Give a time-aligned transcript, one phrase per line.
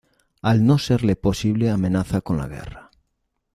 [0.41, 2.89] Al no serle posible amenaza con la guerra.